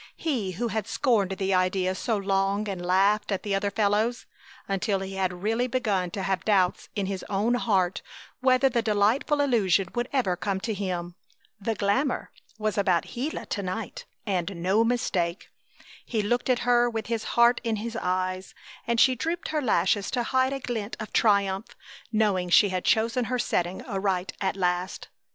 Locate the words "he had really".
5.01-5.67